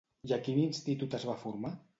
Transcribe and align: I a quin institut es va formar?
I 0.29 0.31
a 0.37 0.39
quin 0.47 0.61
institut 0.63 1.17
es 1.19 1.29
va 1.31 1.39
formar? 1.47 1.77